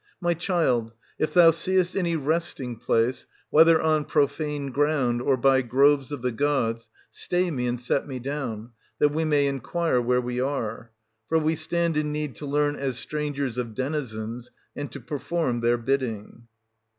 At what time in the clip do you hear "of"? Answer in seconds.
6.15-6.23, 13.59-13.75